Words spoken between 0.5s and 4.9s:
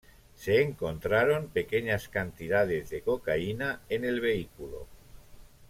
encontraron pequeñas cantidades de cocaína en el vehículo.